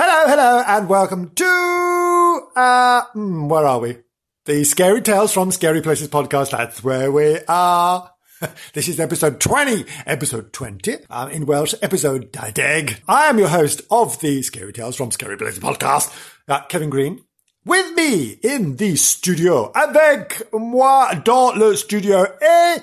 [0.00, 3.96] Hello, hello, and welcome to, uh, hmm, where are we?
[4.44, 6.52] The Scary Tales from Scary Places podcast.
[6.52, 8.08] That's where we are.
[8.74, 13.00] This is episode 20, episode 20, um, in Welsh, episode Dideg.
[13.08, 16.14] I am your host of the Scary Tales from Scary Places podcast,
[16.46, 17.24] uh, Kevin Green.
[17.64, 22.82] With me in the studio, avec moi dans le studio, et,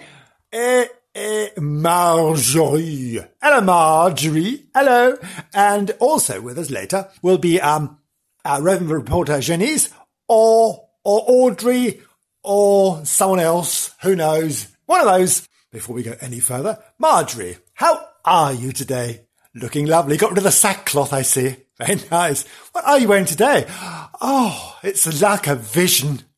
[0.52, 3.20] et, et Marjorie.
[3.42, 4.66] Hello, Marjorie.
[4.76, 5.18] Hello.
[5.54, 7.98] And also with us later will be, um,
[8.44, 9.90] our Reverend reporter Janice,
[10.28, 12.02] or, or Audrey,
[12.44, 13.96] or someone else.
[14.04, 14.68] Who knows?
[14.86, 15.48] One of those.
[15.72, 19.26] Before we go any further, Marjorie, how are you today?
[19.54, 20.18] Looking lovely.
[20.18, 21.56] Got rid of the sackcloth, I see.
[21.78, 22.46] Very nice.
[22.72, 23.66] What are you wearing today?
[23.70, 26.22] Oh, it's like a vision.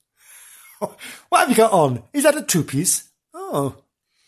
[1.30, 2.04] What have you got on?
[2.14, 3.09] Is that a two-piece?
[3.34, 3.76] Oh,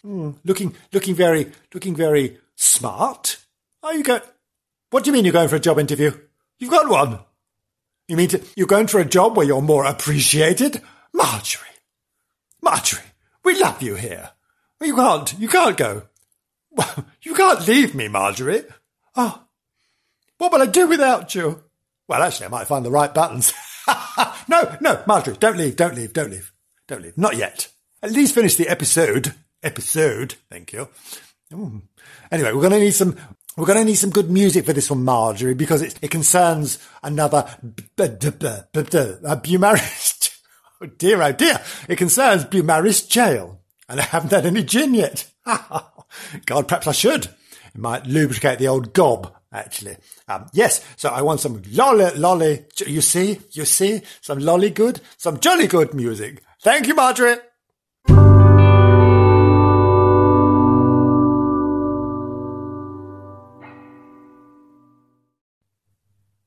[0.01, 3.37] hmm, looking, looking very, looking very smart.
[3.83, 4.19] Are you go?
[4.89, 6.11] What do you mean you're going for a job interview?
[6.57, 7.19] You've got one.
[8.07, 10.81] You mean to, you're going for a job where you're more appreciated?
[11.13, 11.67] Marjorie.
[12.61, 13.03] Marjorie,
[13.43, 14.31] we love you here.
[14.81, 16.03] You can't, you can't go.
[17.21, 18.63] You can't leave me, Marjorie.
[19.15, 19.43] Oh,
[20.37, 21.63] what will I do without you?
[22.07, 23.53] Well, actually, I might find the right buttons.
[24.47, 26.53] no, no, Marjorie, don't leave, don't leave, don't leave,
[26.87, 27.17] don't leave.
[27.17, 27.67] Not yet.
[28.01, 29.35] At least finish the episode.
[29.61, 30.35] Episode.
[30.49, 30.89] Thank you.
[31.53, 31.81] Ooh.
[32.31, 33.17] Anyway, we're going to need some.
[33.57, 36.79] We're going to need some good music for this one, Marjorie, because it, it concerns
[37.03, 37.45] another
[39.41, 40.15] Beaumaris.
[40.81, 41.59] Oh dear, oh dear.
[41.89, 43.59] It concerns Beaumaris Jail.
[43.89, 45.29] And I haven't had any gin yet.
[45.45, 47.25] God, perhaps I should.
[47.25, 49.97] It might lubricate the old gob, actually.
[50.29, 55.01] Um, yes, so I want some lolly, lolly, you see, you see, some lolly good,
[55.17, 56.41] some jolly good music.
[56.61, 57.39] Thank you, Marjorie.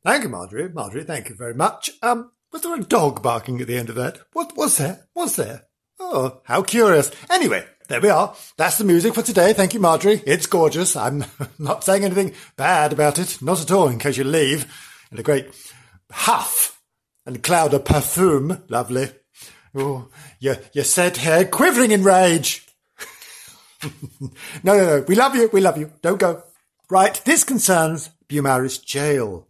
[0.05, 0.69] Thank you, Marjorie.
[0.69, 1.91] Marjorie, thank you very much.
[2.03, 4.21] Um, was there a dog barking at the end of that?
[4.33, 5.07] What was there?
[5.15, 5.67] Was there?
[6.01, 7.11] Oh, how curious.
[7.31, 8.35] Anyway, there we are.
[8.57, 9.53] That's the music for today.
[9.53, 10.23] Thank you, Marjorie.
[10.27, 10.97] It's gorgeous.
[10.97, 11.25] I'm
[11.59, 13.41] not saying anything bad about it.
[13.41, 14.67] Not at all, in case you leave
[15.13, 15.47] in a great
[16.11, 16.81] huff
[17.25, 18.65] and cloud of perfume.
[18.69, 19.09] Lovely.
[19.75, 20.09] Oh,
[20.41, 22.67] your, your said hair quivering in rage.
[24.65, 25.05] no, no, no.
[25.07, 25.49] We love you.
[25.53, 25.93] We love you.
[26.03, 26.43] Don't go.
[26.91, 27.21] Right.
[27.25, 29.47] This concerns Beaumaris Jail.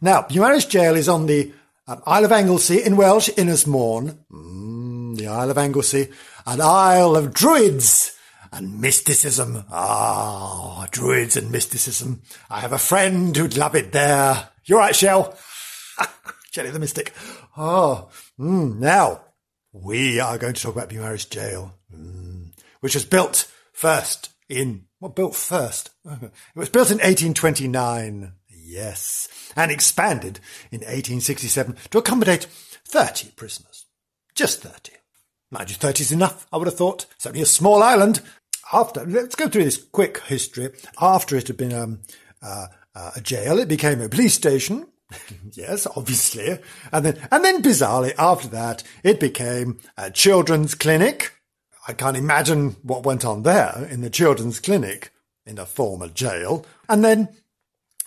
[0.00, 1.52] Now, Beaumaris Jail is on the
[1.88, 4.18] um, Isle of Anglesey in Welsh, Môn.
[4.30, 6.08] Mm, the Isle of Anglesey,
[6.46, 8.12] an Isle of Druids
[8.52, 9.64] and mysticism.
[9.70, 12.22] Ah, Druids and mysticism.
[12.50, 14.48] I have a friend who'd love it there.
[14.64, 15.36] You're right, Shell.
[16.52, 17.12] Jelly the Mystic.
[17.56, 19.22] Oh, mm, now
[19.72, 25.16] we are going to talk about Beaumaris Jail, mm, which was built first in, what
[25.16, 25.90] built first?
[26.04, 28.32] It was built in 1829.
[28.66, 29.28] Yes.
[29.54, 30.40] And expanded
[30.72, 33.86] in 1867 to accommodate 30 prisoners.
[34.34, 34.92] Just 30.
[35.50, 37.06] Mind you, 30 is enough, I would have thought.
[37.14, 38.20] It's only a small island.
[38.72, 40.70] After, let's go through this quick history.
[41.00, 42.00] After it had been um,
[42.42, 44.86] uh, uh, a jail, it became a police station.
[45.52, 46.58] yes, obviously.
[46.92, 51.32] And then, and then bizarrely, after that, it became a children's clinic.
[51.86, 55.12] I can't imagine what went on there in the children's clinic
[55.46, 56.66] in a former jail.
[56.88, 57.28] And then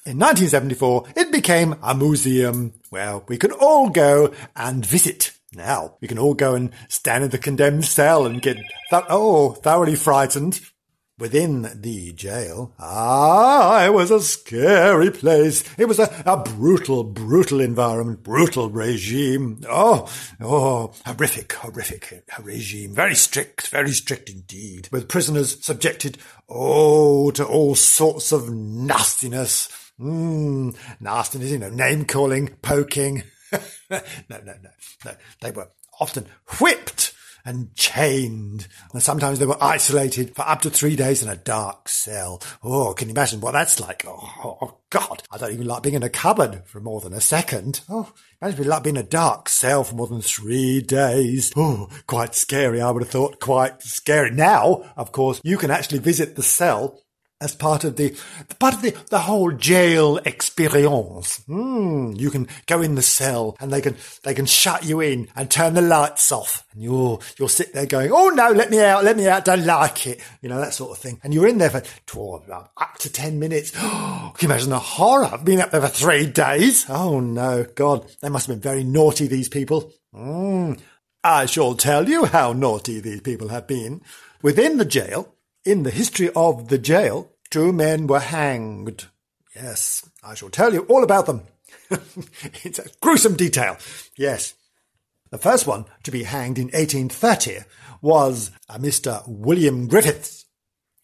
[0.06, 5.34] in 1974, it became a museum where we could all go and visit.
[5.54, 8.58] Now, we can all go and stand in the condemned cell and get,
[8.90, 10.62] th- oh, thoroughly frightened.
[11.18, 15.66] Within the jail, ah, it was a scary place.
[15.78, 19.60] It was a, a brutal, brutal environment, brutal regime.
[19.68, 22.96] Oh, oh, horrific, horrific regime.
[22.96, 24.88] Very strict, very strict indeed.
[24.94, 26.18] With prisoners subjected,
[26.48, 29.68] oh, to all sorts of nastiness.
[30.00, 33.24] Mmm, nastiness, you know, name calling, poking.
[33.90, 34.00] no,
[34.30, 34.54] no, no,
[35.06, 35.12] no.
[35.42, 36.26] They were often
[36.60, 37.14] whipped
[37.46, 38.68] and chained.
[38.94, 42.42] And sometimes they were isolated for up to three days in a dark cell.
[42.64, 44.04] Oh, can you imagine what that's like?
[44.08, 45.24] Oh, oh God.
[45.32, 47.82] I don't even like being in a cupboard for more than a second.
[47.90, 48.12] Oh,
[48.42, 51.52] imagine like being in a dark cell for more than three days.
[51.56, 53.40] Oh, quite scary, I would have thought.
[53.40, 54.32] Quite scary.
[54.32, 57.00] Now, of course, you can actually visit the cell
[57.42, 58.18] as part of the
[58.60, 61.40] part of the, the whole jail experience.
[61.48, 65.28] Mm, you can go in the cell and they can they can shut you in
[65.36, 68.82] and turn the lights off, and you'll you'll sit there going, "Oh no, let me
[68.82, 71.20] out, let me out, don't like it," you know that sort of thing.
[71.24, 73.72] And you're in there for 12, up to ten minutes.
[73.72, 76.86] can you imagine the horror of being up there for three days?
[76.90, 79.28] Oh no, God, they must have been very naughty.
[79.28, 79.92] These people.
[80.14, 80.80] Mm.
[81.24, 84.02] I shall tell you how naughty these people have been.
[84.42, 85.36] Within the jail,
[85.66, 89.08] in the history of the jail, two men were hanged.
[89.56, 91.44] Yes, I shall tell you all about them.
[92.64, 93.78] it's a gruesome detail.
[94.18, 94.54] Yes.
[95.32, 97.60] The first one to be hanged in 1830
[98.02, 99.24] was uh, a Mr.
[99.28, 100.46] William Griffiths,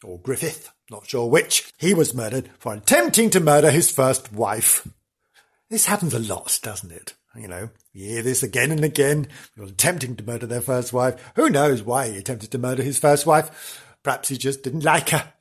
[0.04, 1.72] or Griffith, not sure which.
[1.78, 4.88] He was murdered for attempting to murder his first wife.
[5.70, 7.14] This happens a lot, doesn't it?
[7.36, 9.28] You know, you hear this again and again.
[9.56, 11.22] People attempting to murder their first wife.
[11.36, 13.95] Who knows why he attempted to murder his first wife?
[14.06, 15.34] Perhaps he just didn't like her.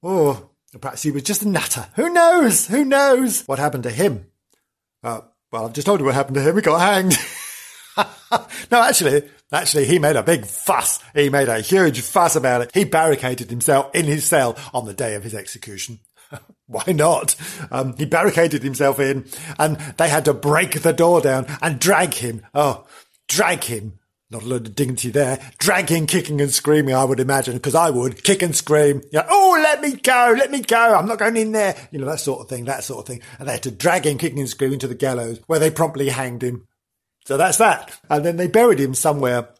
[0.00, 0.48] Or
[0.80, 1.88] perhaps he was just a nutter.
[1.96, 2.68] Who knows?
[2.68, 4.26] Who knows what happened to him?
[5.02, 6.54] Uh, well, I've just told you what happened to him.
[6.54, 7.16] He got hanged.
[8.70, 11.00] no, actually, actually, he made a big fuss.
[11.16, 12.70] He made a huge fuss about it.
[12.72, 15.98] He barricaded himself in his cell on the day of his execution.
[16.68, 17.34] Why not?
[17.72, 19.26] Um, he barricaded himself in
[19.58, 22.46] and they had to break the door down and drag him.
[22.54, 22.86] Oh,
[23.26, 23.98] drag him.
[24.34, 25.38] Not a lot of dignity there.
[25.58, 29.00] Dragging, kicking and screaming, I would imagine, because I would kick and scream.
[29.14, 30.76] Oh, let me go, let me go.
[30.76, 31.76] I'm not going in there.
[31.92, 33.22] You know, that sort of thing, that sort of thing.
[33.38, 36.08] And they had to drag him kicking and screaming to the gallows where they promptly
[36.08, 36.66] hanged him.
[37.26, 37.96] So that's that.
[38.10, 39.50] And then they buried him somewhere,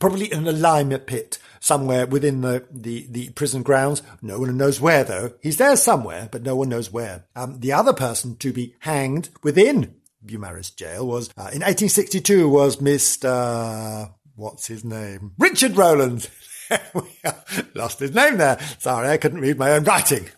[0.00, 4.02] probably in a lime pit somewhere within the, the, the prison grounds.
[4.20, 5.34] No one knows where though.
[5.40, 7.26] He's there somewhere, but no one knows where.
[7.36, 9.94] Um, the other person to be hanged within
[10.24, 14.12] Beaumaris jail was, uh, in 1862 was Mr.
[14.36, 15.32] What's his name?
[15.38, 16.28] Richard Rowlands.
[17.74, 18.58] Lost his name there.
[18.78, 20.28] Sorry, I couldn't read my own writing.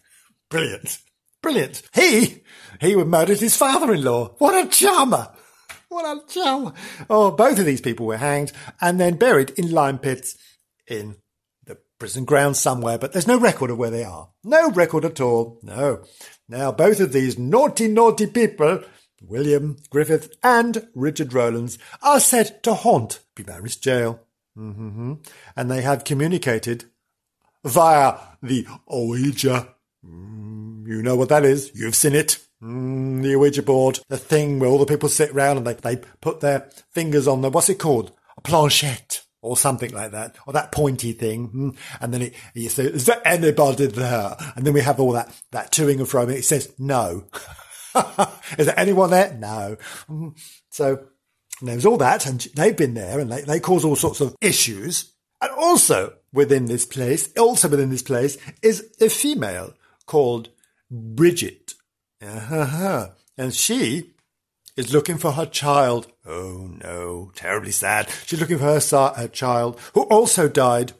[0.50, 0.98] Brilliant.
[1.42, 1.82] Brilliant.
[1.94, 2.42] He,
[2.80, 4.34] he murdered his father-in-law.
[4.38, 5.28] What a charmer.
[5.88, 6.72] What a charmer.
[7.08, 10.36] Oh, both of these people were hanged and then buried in lime pits
[10.86, 11.16] in
[11.64, 14.30] the prison grounds somewhere, but there's no record of where they are.
[14.44, 15.58] No record at all.
[15.62, 16.02] No.
[16.48, 18.82] Now, both of these naughty, naughty people,
[19.22, 24.20] William Griffith and Richard Rowlands, are said to haunt Beaumaris jail.
[24.56, 25.14] Mm-hmm.
[25.54, 26.84] And they have communicated
[27.64, 29.68] via the Ouija.
[30.04, 31.72] Mm, you know what that is.
[31.74, 32.38] You've seen it.
[32.62, 35.96] Mm, the Ouija board, the thing where all the people sit around and they, they
[36.20, 38.12] put their fingers on the, what's it called?
[38.38, 41.46] A planchette or something like that, or that pointy thing.
[41.48, 41.70] Hmm.
[42.00, 44.36] And then it, you say, is there anybody there?
[44.56, 46.34] And then we have all that, that toing and froing.
[46.34, 47.24] It says no.
[48.58, 49.34] is there anyone there?
[49.34, 49.76] No.
[50.06, 50.28] Hmm.
[50.70, 51.06] So
[51.62, 55.12] there's all that and they've been there and they, they cause all sorts of issues.
[55.40, 59.74] And also within this place, also within this place is a female
[60.06, 60.50] called
[60.90, 61.74] Bridget.
[62.22, 63.08] Uh-huh.
[63.36, 64.14] And she
[64.76, 66.06] is looking for her child.
[66.24, 68.08] Oh no, terribly sad.
[68.26, 70.92] She's looking for her, her child, who also died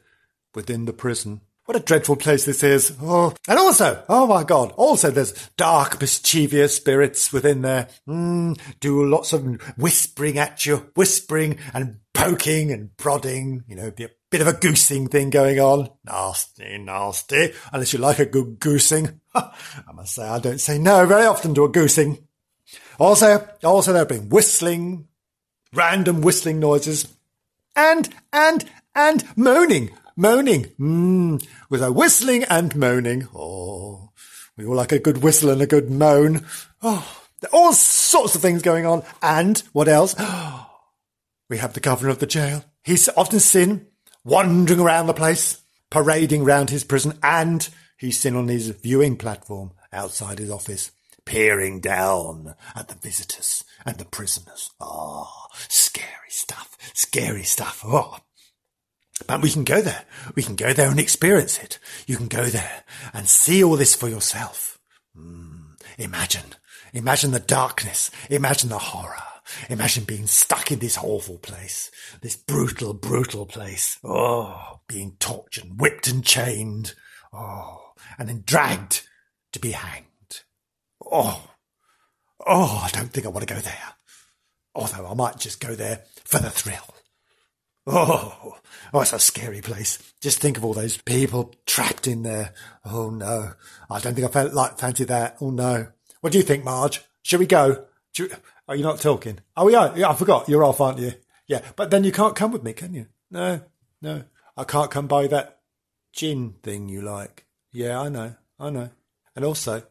[0.54, 1.42] within the prison.
[1.66, 2.96] What a dreadful place this is.
[3.02, 7.88] Oh, and also, oh my God, also there's dark, mischievous spirits within there.
[8.08, 14.04] Mm, do lots of whispering at you, whispering and poking and prodding, you know, be
[14.04, 15.90] a bit of a goosing thing going on.
[16.04, 17.52] Nasty, nasty.
[17.72, 19.20] Unless you like a good goosing.
[19.34, 19.50] I
[19.92, 22.28] must say, I don't say no very often to a goosing.
[23.00, 25.08] Also, also there have been whistling,
[25.72, 27.08] random whistling noises,
[27.74, 28.64] and, and,
[28.94, 33.28] and moaning, moaning, mm, with a whistling and moaning.
[33.34, 34.10] Oh,
[34.56, 36.44] we all like a good whistle and a good moan.
[36.82, 39.02] Oh, there are all sorts of things going on.
[39.22, 40.14] And what else?
[41.50, 42.64] we have the governor of the jail.
[42.82, 43.86] He's often seen
[44.24, 45.60] wandering around the place,
[45.90, 47.68] parading round his prison, and
[47.98, 50.90] he's seen on his viewing platform outside his office
[51.26, 54.70] peering down at the visitors and the prisoners.
[54.80, 55.28] Oh,
[55.68, 57.82] scary stuff, scary stuff.
[57.84, 58.18] Oh.
[59.26, 60.04] But we can go there.
[60.34, 61.78] We can go there and experience it.
[62.06, 64.78] You can go there and see all this for yourself.
[65.16, 66.54] Mm, imagine,
[66.92, 68.10] imagine the darkness.
[68.28, 69.22] Imagine the horror.
[69.68, 73.98] Imagine being stuck in this awful place, this brutal, brutal place.
[74.02, 76.94] Oh, being tortured, whipped and chained.
[77.32, 79.06] Oh, and then dragged
[79.52, 80.06] to be hanged.
[81.04, 81.50] Oh,
[82.44, 83.94] oh, I don't think I want to go there.
[84.74, 86.94] Although I might just go there for the thrill.
[87.88, 88.58] Oh,
[88.92, 90.12] oh, it's a scary place.
[90.20, 92.52] Just think of all those people trapped in there.
[92.84, 93.52] Oh no,
[93.88, 95.36] I don't think I felt like fancy that.
[95.40, 95.88] Oh no.
[96.20, 97.02] What do you think, Marge?
[97.22, 97.86] Should we go?
[98.16, 98.38] You, are
[98.68, 99.38] oh, you not talking?
[99.56, 100.48] Oh yeah, yeah, I forgot.
[100.48, 101.12] You're off, aren't you?
[101.46, 103.06] Yeah, but then you can't come with me, can you?
[103.30, 103.60] No,
[104.02, 104.24] no.
[104.56, 105.60] I can't come by that
[106.12, 107.46] gin thing you like.
[107.72, 108.90] Yeah, I know, I know.
[109.36, 109.82] And also,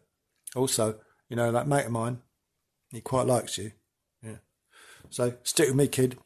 [0.55, 0.99] also,
[1.29, 2.19] you know, that mate of mine,
[2.91, 3.71] he quite likes you.
[4.23, 4.37] Yeah.
[5.09, 6.17] So stick with me, kid.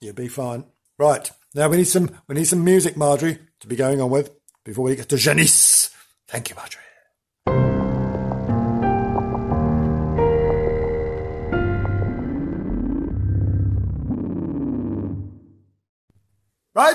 [0.00, 0.64] You'll be fine.
[0.98, 1.30] Right.
[1.54, 4.30] Now we need some we need some music, Marjorie, to be going on with
[4.64, 5.90] before we get to Janice.
[6.26, 6.87] Thank you, Marjorie.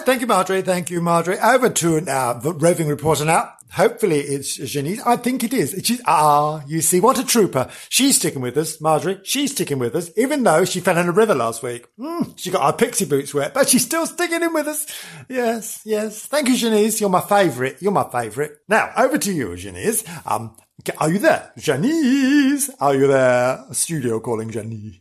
[0.06, 0.62] Thank you, Marjorie.
[0.62, 1.40] Thank you, Marjorie.
[1.40, 3.54] Over to our roving reporter now.
[3.74, 5.02] hopefully it's Janice.
[5.06, 5.80] I think it is.
[5.84, 7.70] She's, ah, you see, what a trooper.
[7.90, 9.20] She's sticking with us, Marjorie.
[9.24, 11.88] She's sticking with us, even though she fell in a river last week.
[11.98, 14.86] Mm, she got her pixie boots wet, but she's still sticking in with us.
[15.30, 16.26] Yes, yes.
[16.26, 17.02] Thank you, Janice.
[17.02, 17.82] You're my favourite.
[17.82, 18.52] You're my favourite.
[18.68, 20.04] Now, over to you, Janice.
[20.26, 20.56] Um,
[20.98, 21.52] are you there?
[21.58, 23.64] Janice, are you there?
[23.72, 25.00] Studio calling Janice.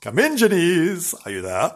[0.00, 1.14] Come in, Janice.
[1.24, 1.72] Are you there?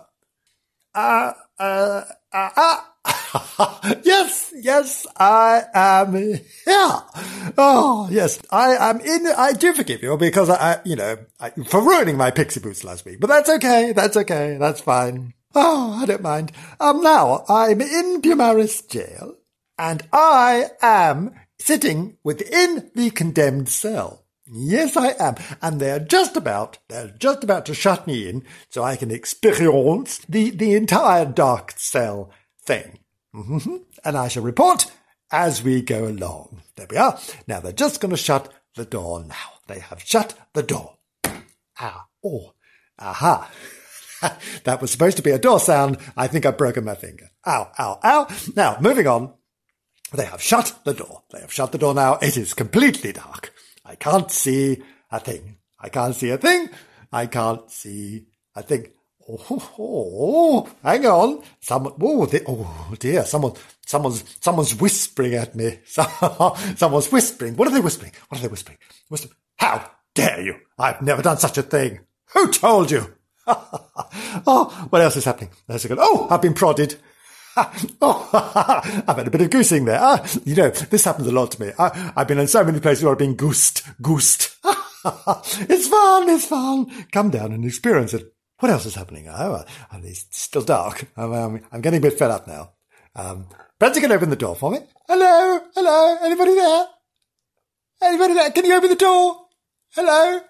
[0.97, 3.95] Uh, uh, uh, uh.
[4.03, 6.43] yes, yes, I am here.
[7.59, 9.27] Oh, yes, I am in.
[9.37, 13.05] I do forgive you because I, you know, I, for ruining my pixie boots last
[13.05, 13.21] week.
[13.21, 13.93] But that's okay.
[13.93, 14.57] That's okay.
[14.59, 15.35] That's fine.
[15.55, 16.53] Oh, I don't mind.
[16.81, 19.37] Um, now I'm in Beaumaris jail
[19.79, 24.26] and I am sitting within the condemned cell.
[24.49, 25.35] Yes, I am.
[25.61, 30.19] And they're just about, they're just about to shut me in so I can experience
[30.29, 32.31] the, the entire dark cell
[32.63, 33.01] thing.
[33.35, 33.77] Mm-hmm.
[34.05, 34.91] And I shall report
[35.33, 36.63] as we go along.
[36.77, 37.19] There we are.
[37.47, 39.35] Now they're just going to shut the door now.
[39.67, 40.95] They have shut the door.
[41.79, 42.55] Ah, oh,
[42.99, 43.51] aha.
[44.65, 45.99] that was supposed to be a door sound.
[46.17, 47.31] I think I've broken my finger.
[47.47, 48.29] Ow, ow, ow.
[48.55, 49.35] Now, moving on.
[50.15, 51.25] They have shut the door.
[51.33, 52.15] They have shut the door now.
[52.23, 53.53] It is completely dark.
[53.87, 55.57] I can't see a thing.
[55.79, 56.69] I can't see a thing.
[57.13, 58.89] I can't see a thing.
[59.29, 61.43] Oh, oh, oh, hang on.
[61.61, 63.53] Someone, oh, they, oh dear, someone,
[63.85, 65.79] someone's, someone's whispering at me.
[65.87, 67.57] someone's whispering.
[67.57, 68.13] What are they whispering?
[68.29, 68.79] What are they whispering?
[69.09, 70.57] Whisper, How dare you?
[70.79, 72.01] I've never done such a thing.
[72.35, 73.15] Who told you?
[73.47, 75.51] oh, what else is happening?
[75.67, 76.97] There's a oh, I've been prodded.
[77.57, 79.99] Oh, I've had a bit of goosing there.
[80.01, 81.73] Ah, you know, this happens a lot to me.
[81.79, 84.57] I, have been in so many places where I've been goosed, goosed.
[84.65, 87.07] it's fun, it's fun.
[87.13, 88.33] Come down and experience it.
[88.59, 89.29] What else is happening?
[89.29, 89.65] Oh,
[90.03, 91.07] it's still dark.
[91.17, 92.73] I'm, I'm getting a bit fed up now.
[93.15, 93.49] Um,
[93.79, 94.79] Brenton can open the door for me.
[95.09, 95.61] Hello?
[95.75, 96.19] Hello?
[96.23, 96.87] Anybody there?
[98.03, 98.51] Anybody there?
[98.51, 99.47] Can you open the door?
[99.95, 100.41] Hello?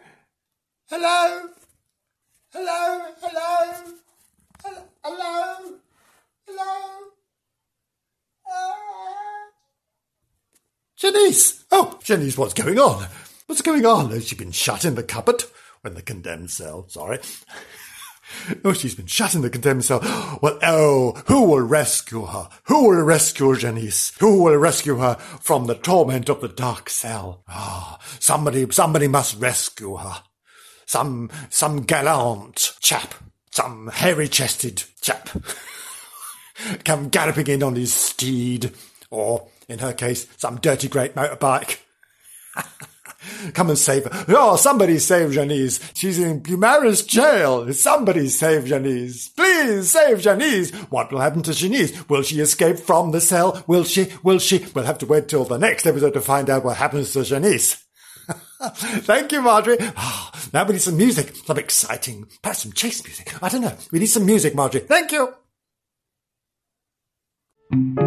[0.88, 1.48] Hello?
[2.52, 3.00] Hello?
[3.20, 3.94] Hello?
[4.64, 4.82] Hello?
[5.04, 5.78] Hello?
[6.46, 7.10] Hello?
[8.48, 9.48] Ah.
[10.96, 11.64] Janice!
[11.72, 13.08] Oh, Janice, what's going on?
[13.46, 14.10] What's going on?
[14.10, 15.42] Has she been shut in the cupboard?
[15.84, 17.18] In the condemned cell, sorry.
[18.64, 20.00] Oh, she's been shut in the condemned cell.
[20.42, 22.48] Well, oh, who will rescue her?
[22.64, 24.12] Who will rescue Janice?
[24.18, 27.44] Who will rescue her from the torment of the dark cell?
[27.48, 30.22] Ah, oh, somebody, somebody must rescue her.
[30.86, 33.14] Some, some gallant chap.
[33.52, 35.30] Some hairy-chested chap.
[36.84, 38.72] Come galloping in on his steed.
[39.10, 41.78] Or, in her case, some dirty great motorbike.
[43.54, 44.24] Come and save her.
[44.28, 45.80] Oh, somebody save Janice.
[45.94, 47.72] She's in Beaumaris jail.
[47.72, 49.28] Somebody save Janice.
[49.30, 50.70] Please save Janice.
[50.90, 52.08] What will happen to Janice?
[52.08, 53.62] Will she escape from the cell?
[53.66, 54.08] Will she?
[54.22, 54.66] Will she?
[54.74, 57.84] We'll have to wait till the next episode to find out what happens to Janice.
[58.62, 59.78] Thank you, Marjorie.
[59.80, 61.34] Oh, now we need some music.
[61.34, 63.32] Some exciting, perhaps some chase music.
[63.42, 63.76] I don't know.
[63.92, 64.82] We need some music, Marjorie.
[64.82, 65.32] Thank you.
[67.68, 67.98] Thank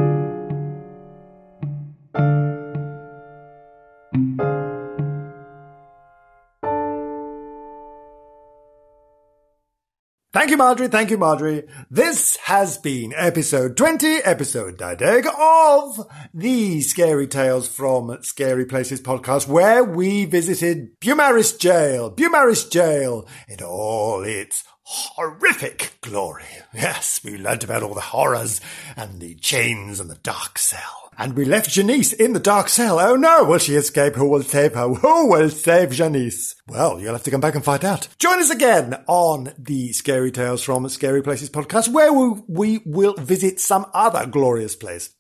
[10.52, 10.88] you, Marjorie.
[10.88, 11.64] Thank you, Marjorie.
[11.92, 19.50] This has been episode 20, episode Dideg of the Scary Tales from Scary Places podcast,
[19.50, 26.46] where we visited Beaumaris Jail, Beaumaris Jail, in all its horrific glory.
[26.74, 28.60] Yes, we learnt about all the horrors
[28.98, 31.12] and the chains and the dark cell.
[31.16, 33.00] And we left Janice in the dark cell.
[33.00, 34.16] Oh no, will she escape?
[34.16, 34.88] Who will save her?
[34.88, 36.56] Who will save Janice?
[36.68, 38.08] Well, you'll have to come back and find out.
[38.18, 43.60] Join us again on the Scary Tales from Scary Places podcast, where we, will visit
[43.60, 45.14] some other glorious place.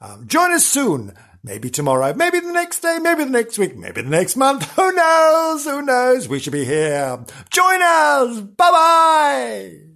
[0.00, 1.12] Um, join us soon.
[1.44, 4.70] Maybe tomorrow, maybe the next day, maybe the next week, maybe the next month.
[4.76, 5.64] Who knows?
[5.64, 6.28] Who knows?
[6.28, 7.24] We should be here.
[7.50, 8.40] Join us.
[8.40, 9.91] Bye bye.